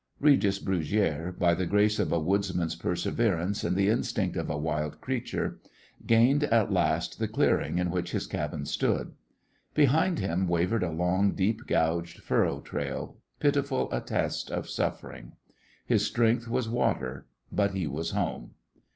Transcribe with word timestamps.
Regis 0.19 0.57
Brugiere, 0.57 1.31
by 1.37 1.53
the 1.53 1.67
grace 1.67 1.99
of 1.99 2.11
a 2.11 2.19
woodsman's 2.19 2.75
perseverance 2.75 3.63
and 3.63 3.75
the 3.75 3.87
instinct 3.87 4.35
of 4.35 4.49
a 4.49 4.57
wild 4.57 4.99
creature, 4.99 5.59
gained 6.07 6.43
at 6.45 6.71
last 6.73 7.19
the 7.19 7.27
clearing 7.27 7.77
in 7.77 7.91
which 7.91 8.09
his 8.11 8.25
cabin 8.25 8.65
stood. 8.65 9.13
Behind 9.75 10.17
him 10.17 10.47
wavered 10.47 10.81
a 10.81 10.89
long, 10.89 11.33
deep 11.33 11.67
gouged 11.67 12.23
furrow 12.23 12.61
trail, 12.61 13.17
pitiful 13.39 13.93
attest 13.93 14.49
of 14.49 14.67
suffering. 14.67 15.33
His 15.85 16.03
strength 16.03 16.47
was 16.47 16.67
water, 16.67 17.27
but 17.51 17.75
he 17.75 17.85
was 17.85 18.09
home. 18.09 18.55